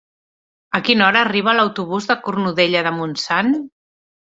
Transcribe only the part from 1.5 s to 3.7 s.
l'autobús de Cornudella de Montsant?